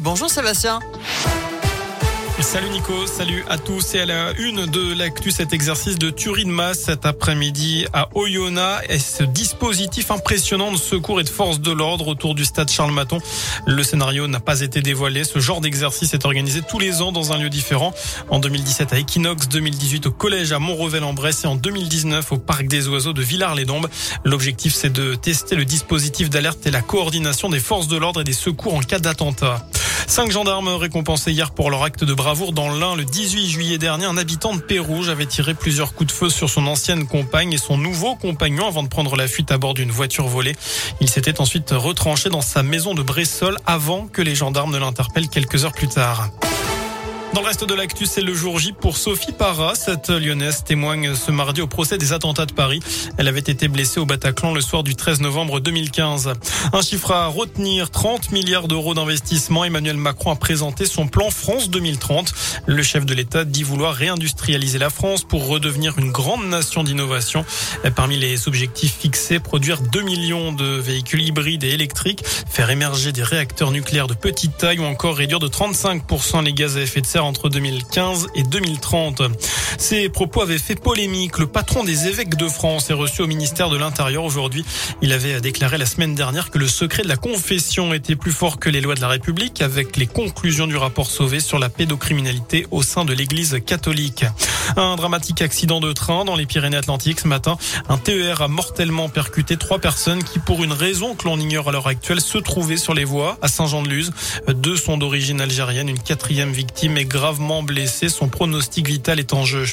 [0.00, 0.80] Bonjour Sébastien.
[2.40, 6.12] Salut Nico, salut à tous et à la une de l'actu cet exercice de
[6.44, 11.72] masse cet après-midi à Oyonnax et ce dispositif impressionnant de secours et de force de
[11.72, 12.92] l'ordre autour du stade Charles.
[13.66, 15.24] Le scénario n'a pas été dévoilé.
[15.24, 17.94] Ce genre d'exercice est organisé tous les ans dans un lieu différent.
[18.28, 22.86] En 2017 à Equinox, 2018 au collège à Montrevel-en-Bresse et en 2019 au parc des
[22.88, 23.88] oiseaux de Villars-les-Dombes.
[24.24, 28.24] L'objectif c'est de tester le dispositif d'alerte et la coordination des forces de l'ordre et
[28.24, 29.66] des secours en cas d'attentat.
[30.06, 32.94] Cinq gendarmes récompensés hier pour leur acte de bravoure dans l'Ain.
[32.94, 36.48] Le 18 juillet dernier, un habitant de Pérouge avait tiré plusieurs coups de feu sur
[36.48, 39.90] son ancienne compagne et son nouveau compagnon avant de prendre la fuite à bord d'une
[39.90, 40.54] voiture volée.
[41.00, 45.28] Il s'était ensuite retranché dans sa maison de Bressol avant que les gendarmes ne l'interpellent
[45.28, 46.30] quelques heures plus tard.
[47.36, 49.74] Dans le reste de l'actu, c'est le jour J pour Sophie Parra.
[49.74, 52.80] Cette lyonnaise témoigne ce mardi au procès des attentats de Paris.
[53.18, 56.32] Elle avait été blessée au Bataclan le soir du 13 novembre 2015.
[56.72, 59.66] Un chiffre à retenir, 30 milliards d'euros d'investissement.
[59.66, 62.32] Emmanuel Macron a présenté son plan France 2030.
[62.64, 67.44] Le chef de l'État dit vouloir réindustrialiser la France pour redevenir une grande nation d'innovation.
[67.96, 73.22] Parmi les objectifs fixés, produire 2 millions de véhicules hybrides et électriques, faire émerger des
[73.22, 77.06] réacteurs nucléaires de petite taille ou encore réduire de 35% les gaz à effet de
[77.06, 79.22] serre entre 2015 et 2030.
[79.78, 81.38] Ces propos avaient fait polémique.
[81.38, 84.64] Le patron des évêques de France est reçu au ministère de l'Intérieur aujourd'hui.
[85.02, 88.58] Il avait déclaré la semaine dernière que le secret de la confession était plus fort
[88.58, 92.66] que les lois de la République avec les conclusions du rapport Sauvé sur la pédocriminalité
[92.70, 94.24] au sein de l'église catholique.
[94.76, 97.56] Un dramatique accident de train dans les Pyrénées-Atlantiques ce matin.
[97.88, 101.72] Un TER a mortellement percuté trois personnes qui, pour une raison que l'on ignore à
[101.72, 104.12] l'heure actuelle, se trouvaient sur les voies à Saint-Jean-de-Luz.
[104.48, 105.88] Deux sont d'origine algérienne.
[105.88, 108.08] Une quatrième victime est gravement blessé.
[108.08, 109.64] Son pronostic vital est en jeu.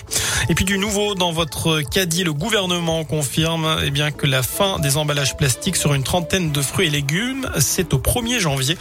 [0.50, 4.80] Et puis du nouveau dans votre caddie, le gouvernement confirme eh bien que la fin
[4.80, 8.78] des emballages plastiques sur une trentaine de fruits et légumes, c'est au 1er janvier.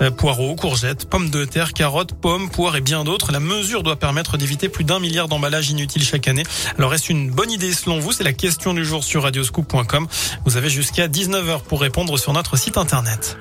[0.00, 3.32] Euh, poireaux, courgettes, pommes de terre, carottes, pommes, poires et bien d'autres.
[3.32, 6.44] La mesure doit permettre d'éviter plus d'un milliard d'emballages inutiles chaque année.
[6.78, 8.12] Alors est-ce une bonne idée selon vous?
[8.12, 10.06] C'est la question du jour sur radioscoop.com.
[10.44, 13.36] Vous avez jusqu'à 19h pour répondre sur notre site internet.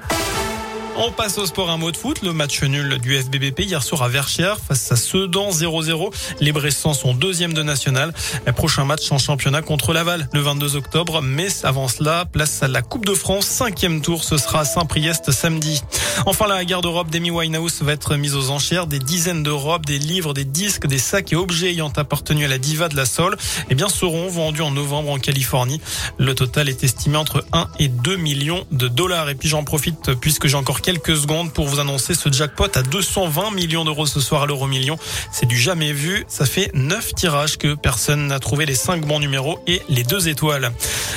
[0.97, 2.21] On passe au sport, un mot de foot.
[2.21, 6.13] Le match nul du FBBP hier soir à Verchères face à Sedan 0-0.
[6.39, 8.13] Les Bressans sont deuxième de national.
[8.45, 11.21] Le prochain match en championnat contre Laval le 22 octobre.
[11.21, 13.45] Mais avant cela, place à la Coupe de France.
[13.45, 15.81] Cinquième tour, ce sera à Saint-Priest samedi.
[16.27, 18.87] Enfin, la garde-robe d'Amy Winehouse va être mise aux enchères.
[18.87, 22.47] Des dizaines de robes, des livres, des disques, des sacs et objets ayant appartenu à
[22.47, 23.35] la diva de la Soul,
[23.69, 25.81] eh bien, seront vendus en novembre en Californie.
[26.17, 29.29] Le total est estimé entre 1 et 2 millions de dollars.
[29.29, 32.83] Et puis, j'en profite puisque j'ai encore quelques secondes pour vous annoncer ce jackpot à
[32.83, 34.97] 220 millions d'euros ce soir à l'euro million.
[35.31, 36.25] C'est du jamais vu.
[36.27, 40.27] Ça fait 9 tirages que personne n'a trouvé les 5 bons numéros et les 2
[40.27, 40.71] étoiles.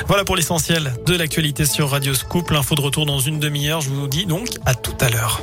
[0.07, 2.51] Voilà pour l'essentiel de l'actualité sur Radio Scoop.
[2.51, 3.83] L'info de retour dans une demi-heure.
[3.83, 5.43] Je vous dis donc à tout à l'heure.